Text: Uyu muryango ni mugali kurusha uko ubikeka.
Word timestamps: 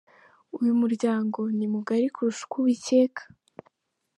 Uyu 0.59 0.73
muryango 0.81 1.39
ni 1.57 1.67
mugali 1.73 2.07
kurusha 2.15 2.41
uko 2.45 2.55
ubikeka. 2.63 3.21